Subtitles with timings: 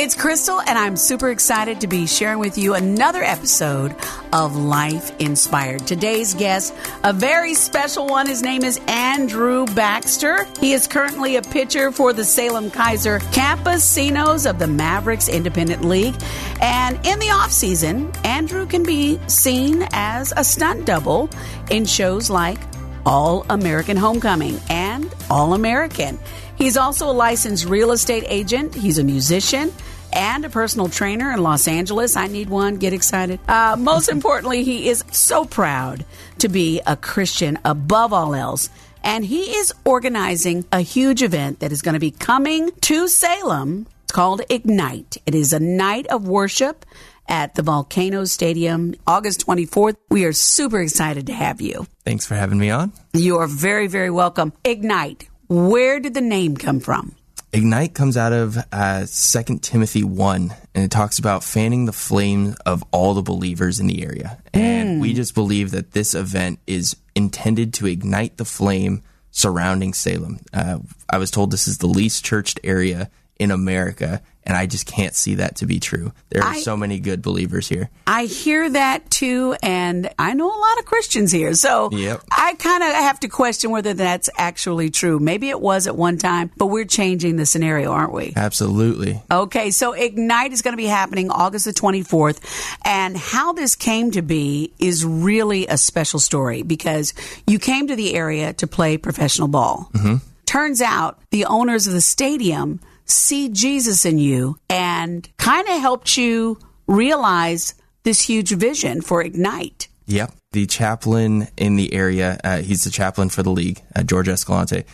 [0.00, 3.96] It's Crystal, and I'm super excited to be sharing with you another episode
[4.32, 5.88] of Life Inspired.
[5.88, 8.28] Today's guest, a very special one.
[8.28, 10.46] His name is Andrew Baxter.
[10.60, 16.14] He is currently a pitcher for the Salem Keizer Campesinos of the Mavericks Independent League.
[16.60, 21.28] And in the offseason, Andrew can be seen as a stunt double
[21.72, 22.60] in shows like
[23.04, 26.20] All American Homecoming and All American.
[26.54, 28.76] He's also a licensed real estate agent.
[28.76, 29.72] He's a musician
[30.12, 32.16] and a personal trainer in Los Angeles.
[32.16, 32.76] I need one.
[32.76, 33.40] Get excited.
[33.48, 36.04] Uh, most importantly, he is so proud
[36.38, 38.70] to be a Christian above all else.
[39.02, 43.86] And he is organizing a huge event that is going to be coming to Salem.
[44.04, 45.18] It's called Ignite.
[45.26, 46.84] It is a night of worship
[47.28, 49.96] at the Volcano Stadium, August 24th.
[50.10, 51.86] We are super excited to have you.
[52.04, 52.92] Thanks for having me on.
[53.12, 54.52] You are very, very welcome.
[54.64, 55.28] Ignite.
[55.48, 57.14] Where did the name come from?
[57.52, 62.54] Ignite comes out of uh, 2 Timothy 1, and it talks about fanning the flame
[62.66, 64.38] of all the believers in the area.
[64.52, 70.40] And we just believe that this event is intended to ignite the flame surrounding Salem.
[70.52, 74.86] Uh, I was told this is the least churched area in America, and I just
[74.86, 76.12] can't see that to be true.
[76.30, 77.90] There are I- so many good believers here.
[78.06, 81.54] I hear that too, and I know a lot of Christians here.
[81.54, 82.22] So Yep.
[82.32, 85.18] I kind of have to question whether that's actually true.
[85.18, 88.32] Maybe it was at one time, but we're changing the scenario, aren't we?
[88.34, 89.22] Absolutely.
[89.30, 92.40] Okay, so Ignite is going to be happening August the 24th.
[92.84, 97.12] And how this came to be is really a special story because
[97.46, 99.90] you came to the area to play professional ball.
[99.92, 100.16] Mm-hmm.
[100.46, 106.16] Turns out the owners of the stadium see Jesus in you and kind of helped
[106.16, 107.74] you realize
[108.04, 109.88] this huge vision for Ignite.
[110.06, 110.32] Yep.
[110.52, 114.84] The chaplain in the area, uh, he's the chaplain for the league, uh, George Escalante,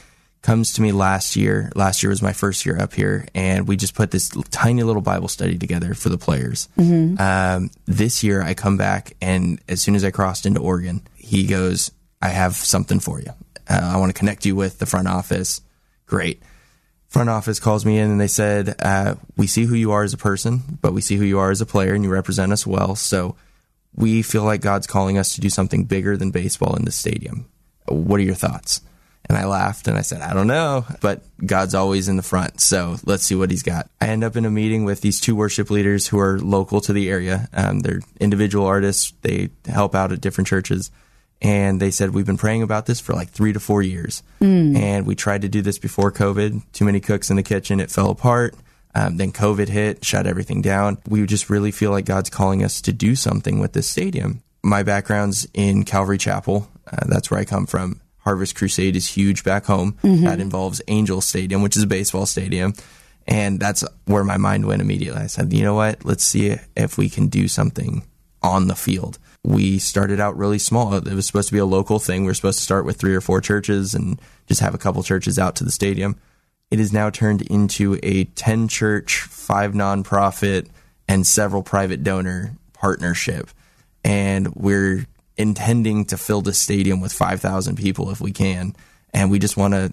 [0.43, 1.71] comes to me last year.
[1.77, 5.01] Last year was my first year up here, and we just put this tiny little
[5.01, 6.69] Bible study together for the players.
[6.77, 11.47] Um, this year, I come back, and as soon as I crossed into Oregon, he
[11.47, 13.31] goes, I have something for you.
[13.71, 15.61] Uh, I want to connect you with the front office.
[16.07, 16.43] Great
[17.15, 20.13] front office calls me in and they said, uh, "We see who you are as
[20.13, 22.67] a person, but we see who you are as a player, and you represent us
[22.67, 22.97] well.
[22.97, 23.37] So
[23.95, 27.47] we feel like God's calling us to do something bigger than baseball in the stadium.
[27.87, 28.81] What are your thoughts?"
[29.27, 32.61] And I laughed and I said, "I don't know, but God's always in the front,
[32.61, 35.37] so let's see what He's got." I end up in a meeting with these two
[35.37, 37.49] worship leaders who are local to the area.
[37.53, 39.13] Um, they're individual artists.
[39.23, 40.91] They help out at different churches
[41.43, 44.23] and they said we've been praying about this for like three to four years.
[44.77, 46.63] And we tried to do this before covid.
[46.73, 47.81] Too many cooks in the kitchen.
[47.81, 48.55] It fell apart.
[48.95, 50.99] Um, then covid hit shut everything down.
[51.09, 54.43] We just really feel like god's calling us to do something with this stadium.
[54.63, 56.69] My background's in calvary chapel.
[56.91, 58.01] Uh, that's where i come from.
[58.19, 59.99] Harvest crusade is huge back home.
[60.25, 62.73] That involves angel stadium which is a baseball stadium.
[63.27, 65.23] And that's where my mind went immediately.
[65.23, 66.05] I said you know what?
[66.05, 68.05] Let's see if we can do something
[68.43, 69.19] on the field.
[69.45, 70.95] We started out really small.
[70.95, 72.23] It was supposed to be a local thing.
[72.23, 75.03] We were supposed to start with three or four churches and just have a couple
[75.03, 76.17] churches out to the stadium.
[76.71, 80.69] It has now turned into a 10 church, five nonprofit,
[81.07, 83.51] and several private donor partnership.
[84.03, 85.07] And we're
[85.37, 88.75] intending to fill the stadium with 5,000 people if we can.
[89.13, 89.93] And we just want to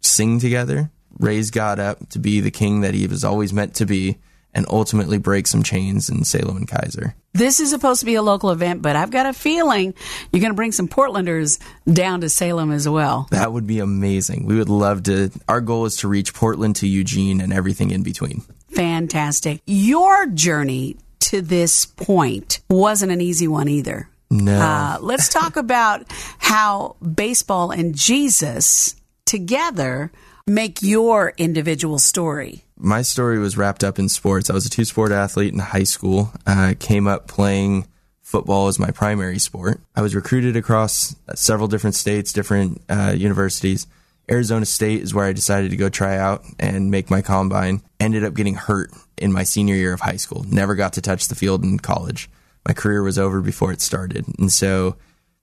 [0.00, 3.86] sing together, raise God up to be the king that he was always meant to
[3.86, 4.18] be,
[4.54, 7.14] and ultimately break some chains in Salem and Keizer.
[7.32, 9.94] This is supposed to be a local event, but I've got a feeling
[10.30, 11.58] you're going to bring some Portlanders
[11.90, 13.28] down to Salem as well.
[13.30, 14.44] That would be amazing.
[14.44, 15.30] We would love to.
[15.48, 18.42] Our goal is to reach Portland to Eugene and everything in between.
[18.70, 19.60] Fantastic.
[19.66, 24.08] Your journey to this point wasn't an easy one either.
[24.30, 24.52] No.
[24.52, 26.04] Uh, let's talk about
[26.38, 30.12] how baseball and Jesus together
[30.46, 32.64] make your individual story.
[32.84, 34.50] My story was wrapped up in sports.
[34.50, 36.32] I was a two sport athlete in high school.
[36.44, 37.86] I came up playing
[38.22, 39.80] football as my primary sport.
[39.94, 43.86] I was recruited across several different states, different uh, universities.
[44.28, 47.82] Arizona State is where I decided to go try out and make my combine.
[48.00, 50.44] Ended up getting hurt in my senior year of high school.
[50.48, 52.28] Never got to touch the field in college.
[52.66, 54.26] My career was over before it started.
[54.40, 54.96] And so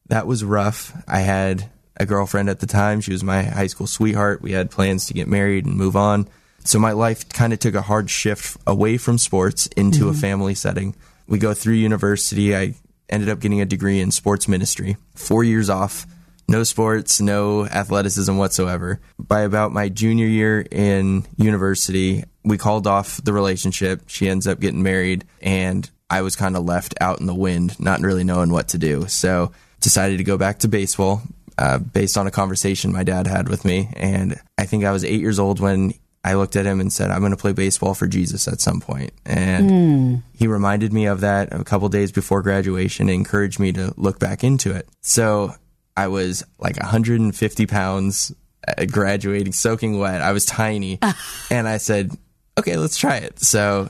[0.09, 0.91] that was rough.
[1.07, 2.99] I had a girlfriend at the time.
[2.99, 4.41] She was my high school sweetheart.
[4.41, 6.27] We had plans to get married and move on.
[6.69, 10.09] So my life kind of took a hard shift away from sports into mm-hmm.
[10.09, 10.95] a family setting.
[11.27, 12.55] We go through university.
[12.55, 12.75] I
[13.09, 16.05] ended up getting a degree in sports ministry, four years off,
[16.47, 18.99] no sports, no athleticism whatsoever.
[19.17, 24.03] By about my junior year in university, we called off the relationship.
[24.05, 27.79] She ends up getting married, and I was kind of left out in the wind,
[27.79, 29.07] not really knowing what to do.
[29.07, 31.23] So decided to go back to baseball
[31.57, 33.89] uh, based on a conversation my dad had with me.
[33.95, 37.11] And I think I was eight years old when I looked at him and said,
[37.11, 39.13] I'm going to play baseball for Jesus at some point.
[39.25, 40.23] And mm.
[40.33, 44.19] he reminded me of that a couple days before graduation and encouraged me to look
[44.19, 44.87] back into it.
[45.01, 45.53] So
[45.95, 48.33] I was like 150 pounds
[48.67, 50.21] uh, graduating, soaking wet.
[50.21, 50.99] I was tiny.
[51.51, 52.11] and I said,
[52.57, 53.39] okay, let's try it.
[53.39, 53.89] So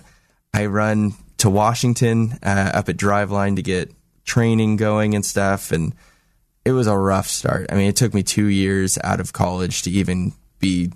[0.53, 3.91] I run to Washington uh, up at Driveline to get
[4.23, 5.71] training going and stuff.
[5.71, 5.95] And
[6.63, 7.67] it was a rough start.
[7.71, 10.91] I mean, it took me two years out of college to even be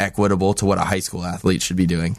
[0.00, 2.16] equitable to what a high school athlete should be doing.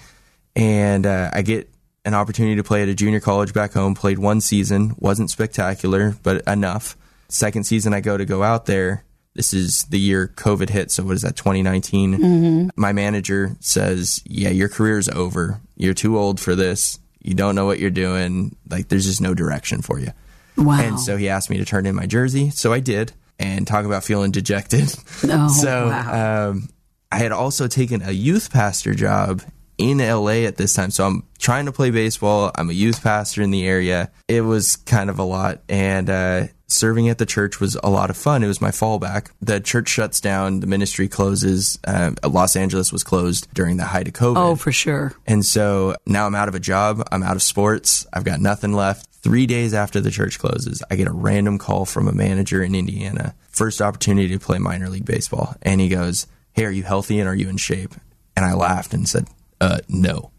[0.56, 1.69] And uh, I get
[2.06, 3.95] an opportunity to play at a junior college back home.
[3.95, 6.95] Played one season, wasn't spectacular, but enough.
[7.27, 9.04] Second season, I go to go out there.
[9.33, 10.92] This is the year COVID hit.
[10.92, 11.36] So what is that?
[11.36, 12.18] 2019.
[12.18, 12.69] Mm-hmm.
[12.77, 15.60] My manager says, "Yeah, your career's over.
[15.75, 17.00] You're too old for this.
[17.22, 18.56] You don't know what you're doing.
[18.69, 20.12] Like, there's just no direction for you."
[20.57, 20.80] Wow.
[20.80, 22.50] And so he asked me to turn in my jersey.
[22.51, 23.12] So I did.
[23.38, 24.95] And talk about feeling dejected.
[25.25, 26.50] Oh, so wow.
[26.51, 26.69] um,
[27.15, 29.41] I had also taken a youth pastor job
[29.77, 30.91] in LA at this time.
[30.91, 32.51] So I'm trying to play baseball.
[32.53, 34.12] I'm a youth pastor in the area.
[34.27, 35.62] It was kind of a lot.
[35.69, 38.44] And uh, serving at the church was a lot of fun.
[38.44, 39.29] It was my fallback.
[39.39, 41.79] The church shuts down, the ministry closes.
[41.88, 44.35] Uh, Los Angeles was closed during the height of COVID.
[44.35, 45.13] Oh, for sure.
[45.25, 47.01] And so now I'm out of a job.
[47.13, 48.06] I'm out of sports.
[48.12, 49.07] I've got nothing left.
[49.23, 52.75] Three days after the church closes, I get a random call from a manager in
[52.75, 53.35] Indiana.
[53.51, 55.56] First opportunity to play minor league baseball.
[55.62, 57.93] And he goes, hey, are you healthy and are you in shape?
[58.35, 59.27] And I laughed and said,
[59.61, 60.31] uh, no.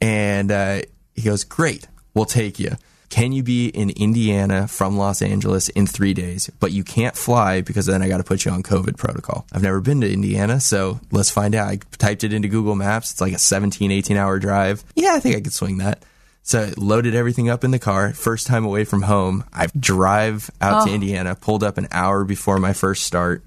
[0.00, 0.82] And uh,
[1.14, 2.72] he goes, great, we'll take you.
[3.08, 6.50] Can you be in Indiana from Los Angeles in three days?
[6.60, 9.46] But you can't fly because then I got to put you on COVID protocol.
[9.52, 11.68] I've never been to Indiana, so let's find out.
[11.68, 13.12] I typed it into Google Maps.
[13.12, 14.82] It's like a 17, 18 hour drive.
[14.94, 16.02] Yeah, I think I could swing that.
[16.42, 18.14] So I loaded everything up in the car.
[18.14, 19.44] First time away from home.
[19.52, 20.86] I drive out oh.
[20.86, 23.44] to Indiana, pulled up an hour before my first start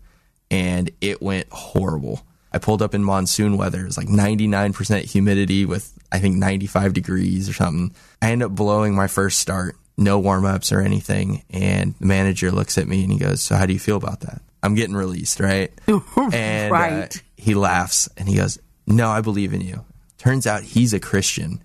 [0.51, 2.25] and it went horrible.
[2.51, 3.81] I pulled up in monsoon weather.
[3.81, 7.93] It was like 99% humidity with, I think, 95 degrees or something.
[8.21, 11.43] I end up blowing my first start, no warm ups or anything.
[11.49, 14.21] And the manager looks at me and he goes, So, how do you feel about
[14.21, 14.41] that?
[14.63, 15.71] I'm getting released, right?
[16.31, 17.15] and right.
[17.15, 18.57] Uh, he laughs and he goes,
[18.87, 19.83] No, I believe in you.
[20.17, 21.61] Turns out he's a Christian,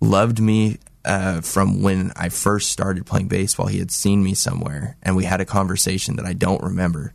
[0.00, 3.66] loved me uh, from when I first started playing baseball.
[3.66, 7.12] He had seen me somewhere and we had a conversation that I don't remember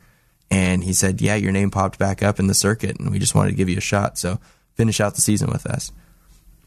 [0.54, 3.34] and he said, Yeah, your name popped back up in the circuit, and we just
[3.34, 4.20] wanted to give you a shot.
[4.20, 4.40] So
[4.76, 5.92] finish out the season with us.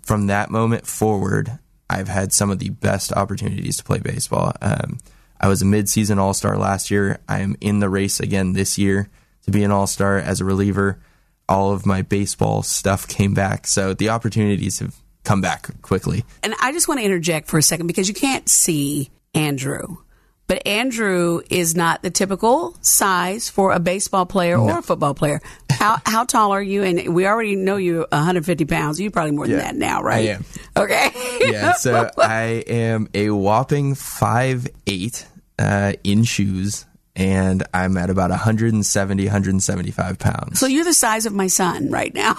[0.02, 4.52] From that moment forward, I've had some of the best opportunities to play baseball.
[4.60, 4.98] Um,
[5.40, 7.20] I was a midseason All Star last year.
[7.28, 9.08] I am in the race again this year
[9.44, 10.98] to be an All Star as a reliever.
[11.48, 16.24] All of my baseball stuff came back, so the opportunities have come back quickly.
[16.42, 19.98] And I just want to interject for a second because you can't see Andrew
[20.46, 24.64] but Andrew is not the typical size for a baseball player no.
[24.64, 25.40] or a football player.
[25.70, 26.82] How how tall are you?
[26.82, 29.00] And we already know you're 150 pounds.
[29.00, 30.28] You're probably more yeah, than that now, right?
[30.28, 30.44] I am.
[30.76, 31.10] Okay.
[31.50, 31.72] yeah.
[31.74, 35.26] So I am a whopping five eight
[35.58, 36.86] uh, in shoes.
[37.16, 40.60] And I'm at about 170, 175 pounds.
[40.60, 42.34] So you're the size of my son right now.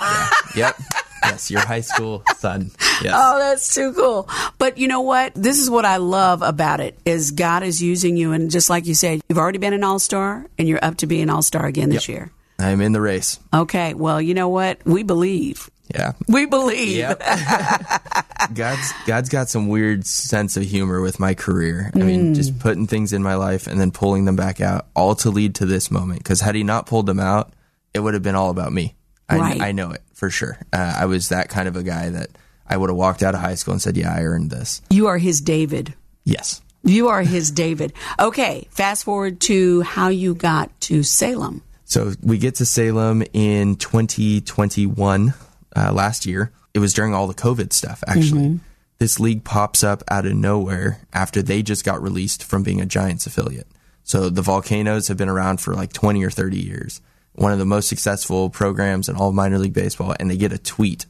[0.55, 0.71] yeah.
[0.77, 0.79] Yep
[1.23, 2.71] yes, your high school son.
[3.01, 3.13] Yes.
[3.15, 4.29] Oh, that's too cool.
[4.57, 5.33] But you know what?
[5.35, 8.85] This is what I love about it is God is using you and just like
[8.85, 11.89] you said, you've already been an all-star and you're up to be an all-star again
[11.89, 12.15] this yep.
[12.15, 12.31] year.
[12.59, 13.39] I'm in the race.
[13.53, 13.93] Okay.
[13.93, 14.83] Well, you know what?
[14.85, 15.69] We believe.
[15.93, 16.13] Yeah.
[16.27, 16.97] We believe.
[16.97, 17.21] Yep.
[18.53, 21.91] God's God's got some weird sense of humor with my career.
[21.93, 22.35] I mean, mm.
[22.35, 25.55] just putting things in my life and then pulling them back out, all to lead
[25.55, 26.19] to this moment.
[26.19, 27.53] Because had he not pulled them out,
[27.93, 28.95] it would have been all about me.
[29.29, 29.61] I, right.
[29.61, 30.57] I know it for sure.
[30.71, 32.29] Uh, I was that kind of a guy that
[32.67, 35.07] I would have walked out of high school and said, "Yeah, I earned this." You
[35.07, 35.93] are his David.
[36.23, 36.61] Yes.
[36.83, 37.93] You are his David.
[38.19, 41.61] Okay, fast forward to how you got to Salem.
[41.83, 45.33] So we get to Salem in 2021,
[45.75, 46.51] uh, last year.
[46.77, 48.41] It was during all the COVID stuff, actually.
[48.41, 48.57] Mm-hmm.
[48.99, 52.85] This league pops up out of nowhere after they just got released from being a
[52.85, 53.67] Giants affiliate.
[54.03, 57.01] So the Volcanoes have been around for like 20 or 30 years
[57.37, 60.51] one of the most successful programs in all of minor league baseball, and they get
[60.51, 61.05] a tweet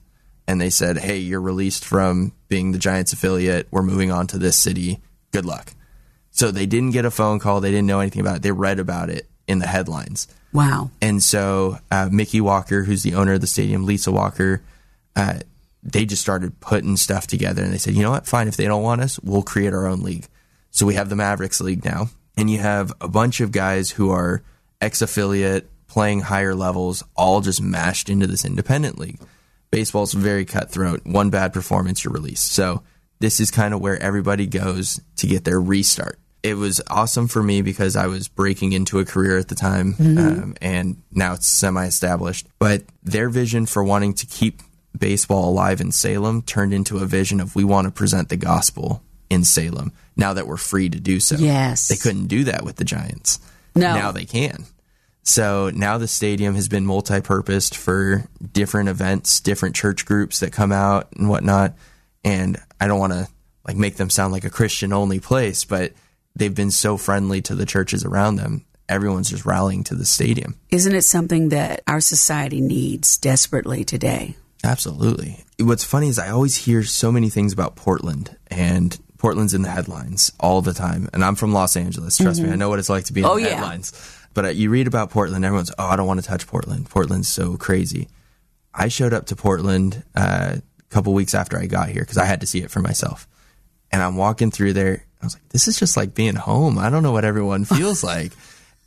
[0.45, 3.67] and they said, Hey, you're released from being the Giants affiliate.
[3.71, 4.99] We're moving on to this city.
[5.31, 5.73] Good luck.
[6.31, 7.61] So they didn't get a phone call.
[7.61, 8.41] They didn't know anything about it.
[8.41, 10.27] They read about it in the headlines.
[10.51, 10.91] Wow.
[11.01, 14.61] And so uh, Mickey Walker, who's the owner of the stadium, Lisa Walker,
[15.15, 15.39] uh,
[15.87, 18.65] they just started putting stuff together and they said, you know what, fine, if they
[18.65, 20.27] don't want us, we'll create our own league.
[20.69, 24.11] So we have the Mavericks League now, and you have a bunch of guys who
[24.11, 24.43] are
[24.81, 29.19] ex affiliate, playing higher levels, all just mashed into this independent league.
[29.71, 31.05] Baseball's very cutthroat.
[31.05, 32.51] One bad performance, you're released.
[32.51, 32.83] So
[33.19, 36.19] this is kind of where everybody goes to get their restart.
[36.43, 39.95] It was awesome for me because I was breaking into a career at the time,
[39.99, 42.47] um, and now it's semi established.
[42.59, 44.61] But their vision for wanting to keep
[44.97, 49.03] baseball alive in Salem turned into a vision of we want to present the gospel
[49.29, 51.35] in Salem now that we're free to do so.
[51.35, 51.87] Yes.
[51.87, 53.39] They couldn't do that with the Giants.
[53.75, 53.93] No.
[53.93, 54.65] Now they can.
[55.23, 60.53] So now the stadium has been multi purposed for different events, different church groups that
[60.53, 61.75] come out and whatnot.
[62.23, 63.27] And I don't want to
[63.67, 65.91] like make them sound like a Christian only place, but
[66.35, 68.65] they've been so friendly to the churches around them.
[68.87, 70.55] Everyone's just rallying to the stadium.
[70.69, 74.37] Isn't it something that our society needs desperately today?
[74.63, 75.43] Absolutely.
[75.59, 79.69] What's funny is I always hear so many things about Portland and Portland's in the
[79.69, 81.09] headlines all the time.
[81.13, 82.17] And I'm from Los Angeles.
[82.17, 83.55] Trust me, I know what it's like to be in Oh, the yeah.
[83.55, 83.93] headlines.
[84.33, 86.89] But uh, you read about Portland, everyone's, oh, I don't want to touch Portland.
[86.89, 88.07] Portland's so crazy.
[88.73, 92.25] I showed up to Portland uh, a couple weeks after I got here because I
[92.25, 93.27] had to see it for myself.
[93.91, 95.03] And I'm walking through there.
[95.21, 96.77] I was like, this is just like being home.
[96.77, 98.33] I don't know what everyone feels like.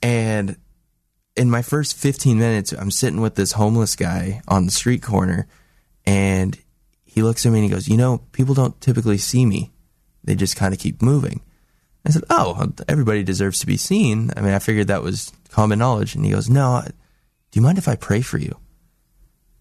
[0.02, 0.56] And
[1.36, 5.48] in my first 15 minutes, I'm sitting with this homeless guy on the street corner,
[6.06, 6.58] and
[7.04, 9.72] he looks at me and he goes, You know, people don't typically see me,
[10.24, 11.42] they just kind of keep moving.
[12.06, 14.30] I said, Oh, everybody deserves to be seen.
[14.36, 16.14] I mean, I figured that was common knowledge.
[16.14, 18.56] And he goes, No, do you mind if I pray for you?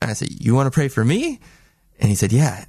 [0.02, 1.40] And I said, You want to pray for me?
[2.00, 2.66] And he said, Yeah.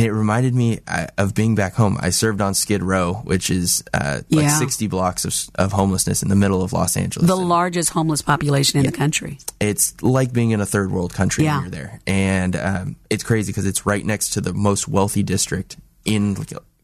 [0.00, 1.98] And it reminded me uh, of being back home.
[2.00, 4.58] I served on Skid Row, which is uh, like Yeah.
[4.58, 7.28] 60 blocks of, of homelessness in the middle of Los Angeles.
[7.28, 9.36] The And- largest homeless population in the country.
[9.60, 11.56] it's like being in a third world country Yeah.
[11.56, 12.00] when you're there.
[12.06, 15.76] And um, it's crazy because it's right next to the most wealthy district
[16.06, 16.34] in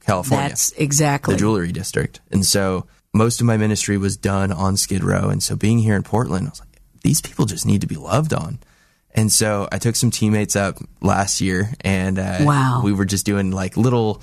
[0.01, 1.35] California, That's exactly.
[1.35, 2.21] the jewelry district.
[2.31, 5.31] And so most of my ministry was done on Skid Row.
[5.31, 7.97] And so being here in Portland, I was like, these people just need to be
[7.97, 8.59] loved on.
[9.17, 12.83] And so I took some teammates up last year and uh, Wow.
[12.85, 14.23] we were just doing like little,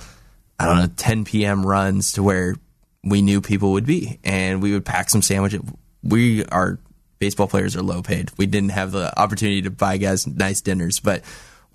[0.58, 1.66] I don't know, 10 p.m.
[1.66, 2.54] runs to where
[3.02, 4.20] we knew people would be.
[4.24, 5.60] And we would pack some sandwiches.
[6.02, 6.78] We are
[7.18, 8.30] baseball players are low paid.
[8.36, 11.22] We didn't have the opportunity to buy guys nice dinners, but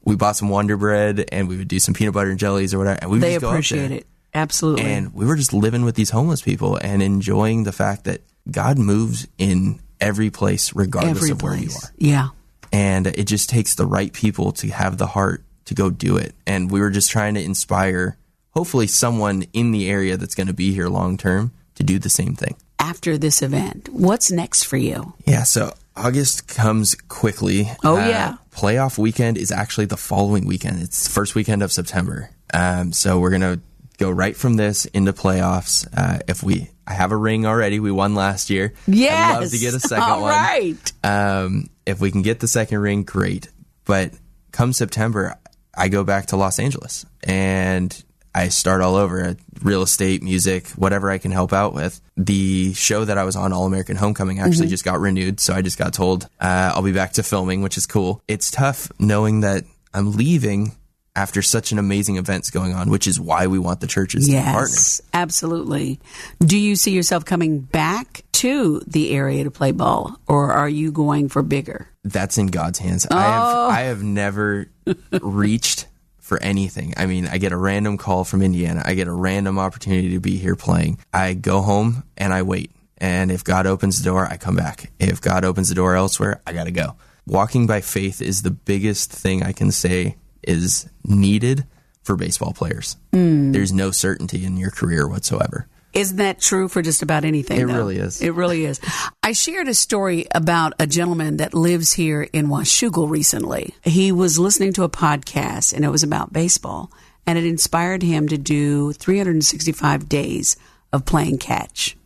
[0.06, 2.78] we bought some Wonder Bread and we would do some peanut butter and jellies or
[2.78, 3.00] whatever.
[3.02, 4.08] And we would they just go appreciate it.
[4.34, 4.86] Absolutely.
[4.86, 8.78] And we were just living with these homeless people and enjoying the fact that God
[8.78, 11.90] moves in every place, regardless Every of where you are.
[11.98, 12.28] Yeah.
[12.72, 16.36] And it just takes the right people to have the heart to go do it.
[16.46, 18.18] And we were just trying to inspire,
[18.52, 22.10] hopefully, someone in the area that's going to be here long term to do the
[22.10, 22.56] same thing.
[22.80, 25.14] After this event, what's next for you?
[25.26, 27.70] Yeah, so August comes quickly.
[27.84, 28.38] Oh, yeah.
[28.52, 30.82] Playoff weekend is actually the following weekend.
[30.82, 32.30] It's the first weekend of September.
[32.54, 33.60] Um, so we're gonna
[33.98, 35.88] go right from this into playoffs.
[35.96, 37.80] Uh, if we, I have a ring already.
[37.80, 38.74] We won last year.
[38.88, 39.36] Yes.
[39.38, 40.32] I'd love to get a second All one.
[40.32, 40.94] right.
[41.04, 43.48] Um, if we can get the second ring, great.
[43.86, 44.12] But
[44.52, 45.36] come September,
[45.74, 48.04] I go back to Los Angeles and
[48.34, 52.02] I start all over real estate, music, whatever I can help out with.
[52.18, 55.40] The show that I was on, All American Homecoming, actually just got renewed.
[55.40, 58.22] So I just got told uh, I'll be back to filming, which is cool.
[58.28, 60.76] It's tough knowing that I'm leaving
[61.20, 64.34] after such an amazing events going on, which is why we want the churches to
[64.34, 64.62] partner.
[64.62, 66.00] Yes, absolutely.
[66.40, 70.92] Do you see yourself coming back to the area to play ball, or are you
[70.92, 71.90] going for bigger?
[72.04, 73.06] that's in God's hands.
[73.12, 73.68] I have oh.
[73.70, 74.68] I have never
[75.22, 76.94] reached for anything.
[76.98, 78.82] I mean, I get a random call from Indiana.
[78.86, 81.00] I get a random opportunity to be here playing.
[81.14, 82.72] I go home and I wait.
[82.98, 84.92] And if God opens the door, I come back.
[85.00, 86.96] If God opens the door elsewhere, I got to go.
[87.26, 91.66] Walking by faith is the biggest thing I can say is needed
[92.04, 92.98] for baseball players.
[93.14, 93.54] Mm.
[93.54, 95.68] There's no certainty in your career whatsoever.
[95.94, 97.60] Isn't that true for just about anything?
[97.60, 97.74] It though?
[97.74, 98.22] really is.
[98.22, 98.80] It really is.
[99.24, 103.74] I shared a story about a gentleman that lives here in Washougal recently.
[103.84, 106.92] He was listening to a podcast and it was about baseball
[107.26, 110.58] and it inspired him to do 365 days
[110.94, 111.98] of playing catch.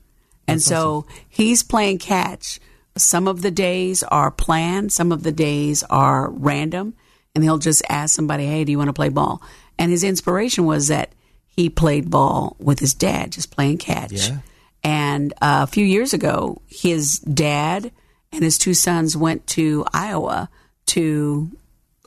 [0.47, 2.59] And so he's playing catch.
[2.97, 6.93] Some of the days are planned, some of the days are random,
[7.35, 9.41] and he'll just ask somebody, Hey, do you want to play ball?
[9.77, 11.09] And his inspiration was that
[11.47, 14.29] he played ball with his dad, just playing catch.
[14.29, 14.37] Yeah.
[14.83, 17.91] And uh, a few years ago, his dad
[18.31, 20.49] and his two sons went to Iowa
[20.87, 21.49] to,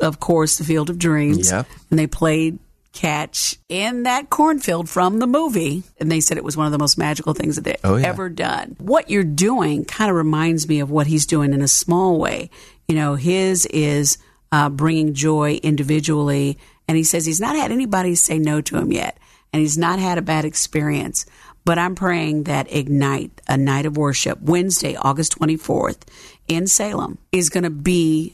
[0.00, 1.50] of course, the Field of Dreams.
[1.50, 1.66] Yep.
[1.90, 2.59] And they played
[2.92, 5.83] catch in that cornfield from the movie.
[5.99, 8.06] And they said it was one of the most magical things that they've Oh, yeah.
[8.06, 8.75] ever done.
[8.78, 12.50] What you're doing kind of reminds me of what he's doing in a small way.
[12.88, 14.18] You know, his is
[14.52, 16.58] uh, bringing joy individually.
[16.88, 19.18] And he says he's not had anybody say no to him yet.
[19.52, 21.26] And he's not had a bad experience.
[21.64, 25.98] But I'm praying that Ignite, a night of worship, Wednesday, August 24th
[26.46, 28.32] in Salem, is going to be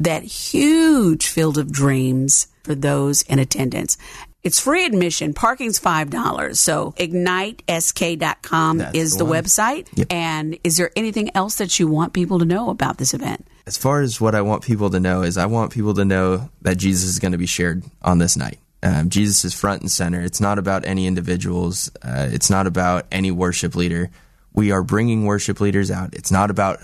[0.00, 3.98] that huge field of dreams for those in attendance.
[4.42, 5.34] It's free admission.
[5.34, 6.56] Parking's $5.
[6.56, 9.42] So ignitesk.com That's is the the, one.
[9.42, 9.88] website.
[9.94, 10.06] Yep.
[10.10, 13.46] And is there anything else that you want people to know about this event?
[13.66, 16.50] As far as what I want people to know is, I want people to know
[16.62, 18.58] that Jesus is going to be shared on this night.
[18.82, 20.20] Um, Jesus is front and center.
[20.20, 21.90] It's not about any individuals.
[22.02, 24.10] Uh, it's not about any worship leader.
[24.52, 26.14] We are bringing worship leaders out.
[26.14, 26.80] It's not about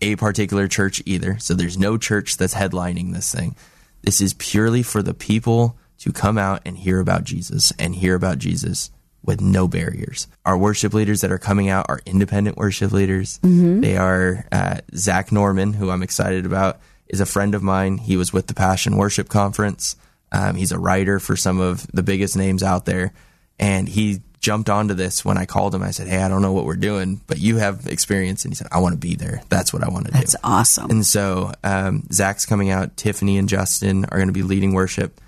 [0.00, 1.38] a particular church either.
[1.38, 3.54] So there's no church that's headlining this thing.
[4.02, 8.14] This is purely for the people to come out and hear about Jesus and hear
[8.14, 8.90] about Jesus
[9.24, 10.26] with no barriers.
[10.44, 13.38] Our worship leaders that are coming out are independent worship leaders.
[13.80, 17.98] They are uh, Zach Norman, who I'm excited about, is a friend of mine.
[17.98, 19.96] He was with the Passion Worship Conference.
[20.32, 23.12] Um, he's a writer for some of the biggest names out there,
[23.58, 25.82] and he jumped onto this when I called him.
[25.82, 28.56] I said, "Hey, I don't know what we're doing, but you have experience," and he
[28.56, 29.42] said, "I want to be there.
[29.50, 30.90] That's what I want to do." That's awesome.
[30.90, 32.96] And so um, Zach's coming out.
[32.96, 35.20] Tiffany and Justin are going to be leading worship.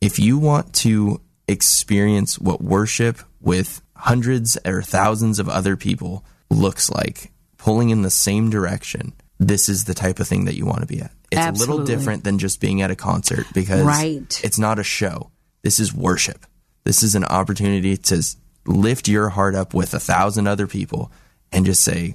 [0.00, 6.90] If you want to experience what worship with hundreds or thousands of other people looks
[6.90, 10.80] like, pulling in the same direction, this is the type of thing that you want
[10.80, 11.12] to be at.
[11.32, 14.40] It's a little different than just being at a concert because Right.
[14.44, 15.30] it's not a show.
[15.62, 16.46] This is worship.
[16.84, 18.22] This is an opportunity to
[18.66, 21.10] lift your heart up with a thousand other people
[21.52, 22.14] and just say,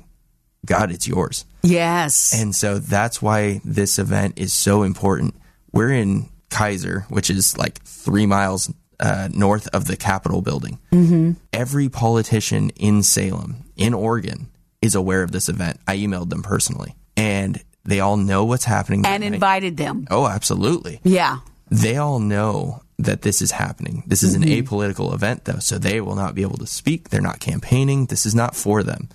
[0.65, 1.45] God, it's yours.
[1.63, 2.33] yes.
[2.39, 5.35] And so that's why this event is so important.
[5.73, 8.71] We're in Keizer, which is like three miles
[9.01, 10.79] uh, north of the Capitol building.
[10.91, 11.31] Mm-hmm.
[11.51, 14.50] Every politician in Salem, in Oregon,
[14.81, 15.79] is aware of this event.
[15.88, 19.05] I emailed them personally, and they all know what's happening.
[19.05, 19.34] and night.
[19.34, 20.08] invited them.
[20.10, 21.01] Oh, absolutely.
[21.03, 21.39] Yeah.
[21.70, 24.03] They all know that this is happening.
[24.05, 27.09] This is an apolitical event, though, so they will not be able to speak.
[27.09, 28.05] They're not campaigning.
[28.05, 29.09] This is not for them.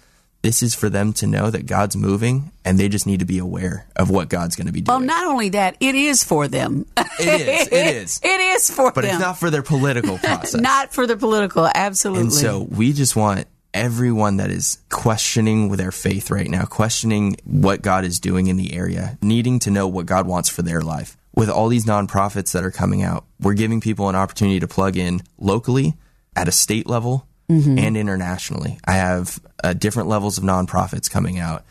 [0.46, 3.38] This is for them to know that God's moving, and they just need to be
[3.38, 4.96] aware of what God's going to be doing.
[4.96, 6.86] Well, not only that, it is for them.
[6.96, 7.66] It is.
[7.66, 8.20] It is.
[8.22, 9.16] it is for but them.
[9.16, 10.60] it's not for their political process.
[10.60, 11.68] Not for the political.
[11.74, 12.22] Absolutely.
[12.22, 17.38] And so we just want everyone that is questioning with their faith right now, questioning
[17.42, 20.80] what God is doing in the area, needing to know what God wants for their
[20.80, 21.16] life.
[21.34, 24.96] With all these nonprofits that are coming out, we're giving people an opportunity to plug
[24.96, 25.94] in locally,
[26.36, 28.78] at a state level, and internationally.
[28.84, 31.64] I have uh, different levels of nonprofits coming out.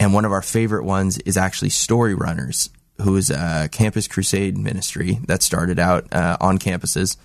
[0.00, 2.70] And one of our favorite ones is actually Story Runners,
[3.02, 7.16] who is a campus crusade ministry that started out uh, on campuses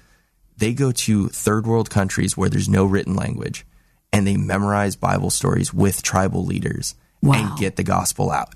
[0.56, 3.66] they go to third world countries where there's no written language
[4.12, 7.34] and they memorize Bible stories with tribal leaders Wow.
[7.50, 8.54] and get the gospel out.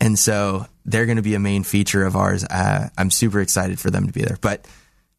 [0.00, 2.42] And so they're going to be a main feature of ours.
[2.42, 4.36] Uh, I'm super excited for them to be there.
[4.40, 4.66] But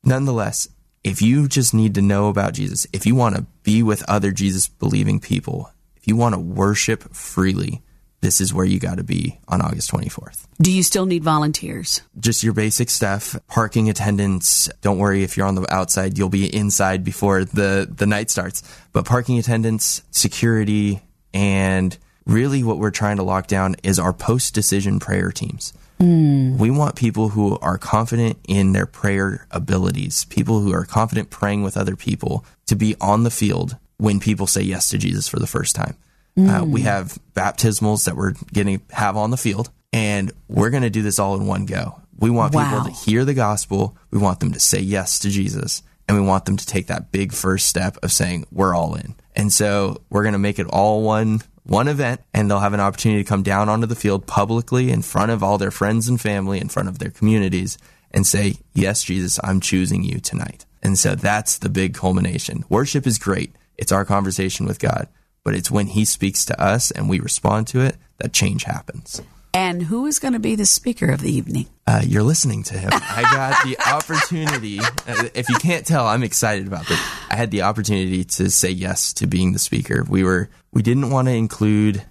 [0.03, 0.67] nonetheless,
[1.04, 4.32] if you just need to know about Jesus, if you want to be with other
[4.32, 7.82] Jesus believing people, if you want to worship freely,
[8.22, 12.02] this is where you got to be on August 24th Do you still need volunteers?
[12.20, 14.70] just your basic stuff parking attendance.
[14.82, 18.62] Don't worry if you're on the outside you'll be inside before the the night starts.
[18.92, 21.02] But parking attendance security
[21.34, 26.72] and really what we're trying to lock down is our post decision prayer teams we
[26.72, 31.76] want people who are confident in their prayer abilities people who are confident praying with
[31.76, 35.48] other people to be on the field when people say yes to jesus for the
[35.48, 35.96] first time
[36.38, 40.84] uh, we have baptismals that we're going to have on the field, and we're going
[40.84, 42.00] to do this all in one go.
[42.18, 42.64] We want Wow.
[42.64, 43.98] people to hear the gospel.
[44.10, 47.12] We want them to say yes to Jesus, and we want them to take that
[47.12, 49.16] big first step of saying we're all in.
[49.36, 52.80] And so we're going to make it all one one event, and they'll have an
[52.80, 56.19] opportunity to come down onto the field publicly in front of all their friends and
[56.19, 57.78] family, in front of their communities,
[58.12, 62.63] and say, "Yes, Jesus, I'm choosing you tonight." And so that's the big culmination.
[62.69, 63.54] Worship is great.
[63.78, 65.08] It's our conversation with God
[65.43, 69.22] but it's when he speaks to us and we respond to it that change happens.
[69.54, 71.66] And who is going to be the speaker of the evening?
[71.88, 72.90] Uh, you're listening to him.
[72.94, 74.80] I got the opportunity.
[74.80, 77.00] Uh, if you can't tell, I'm excited about this.
[77.32, 80.06] I had the opportunity to say yes to being the speaker.
[80.08, 82.04] We were we didn't want to include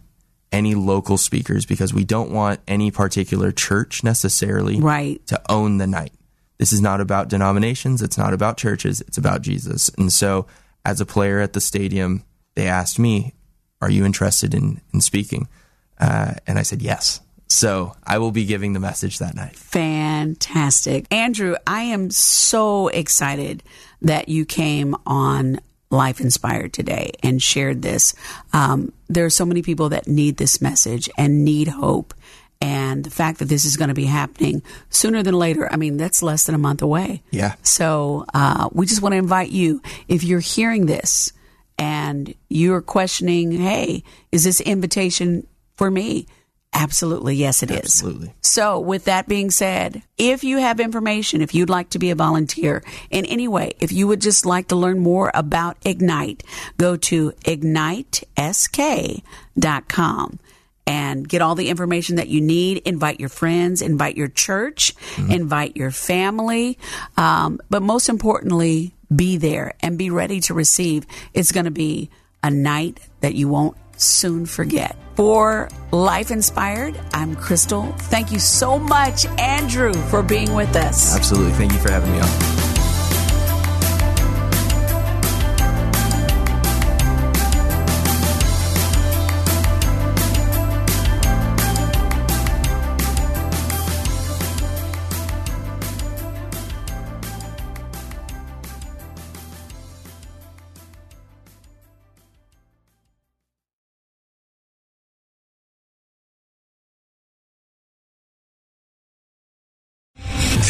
[0.51, 5.24] any local speakers because we don't want any particular church necessarily Right.
[5.29, 6.12] to own the night.
[6.59, 8.03] This is not about denominations.
[8.03, 9.01] It's not about churches.
[9.03, 9.90] It's about Jesus.
[9.96, 10.46] And so,
[10.85, 12.24] as a player at the stadium,
[12.57, 13.35] they asked me,
[13.81, 15.46] "Are you interested in in speaking?"
[16.01, 17.20] Uh, and I said yes.
[17.48, 19.56] So I will be giving the message that night.
[19.56, 21.06] Fantastic.
[21.11, 23.62] Andrew, I am so excited
[24.02, 28.14] that you came on Life Inspired today and shared this.
[28.52, 32.12] Um, there are so many people that need this message and need hope.
[32.61, 35.96] And the fact that this is going to be happening sooner than later, I mean,
[35.96, 37.22] that's less than a month away.
[37.30, 37.54] Yeah.
[37.62, 41.32] So uh, we just want to invite you, if you're hearing this
[41.78, 46.26] and you're questioning, hey, is this invitation for me?
[46.74, 47.78] Absolutely, yes, it is.
[47.78, 48.35] Absolutely.
[48.42, 52.14] So, with that being said, if you have information, if you'd like to be a
[52.14, 56.44] volunteer in any way, if you would just like to learn more about Ignite,
[56.76, 60.38] go to ignitesk.com
[60.87, 62.78] and get all the information that you need.
[62.78, 65.31] Invite your friends, invite your church, mm-hmm.
[65.31, 66.78] invite your family.
[67.16, 71.07] Um, but most importantly, be there and be ready to receive.
[71.35, 72.11] It's going to be
[72.42, 74.96] a night that you won't soon forget.
[75.16, 77.92] For Life Inspired, I'm Crystal.
[77.98, 81.14] Thank you so much, Andrew, for being with us.
[81.14, 81.52] Absolutely.
[81.52, 82.57] Thank you for having me on.